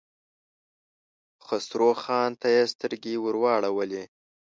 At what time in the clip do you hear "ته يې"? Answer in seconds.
2.41-2.63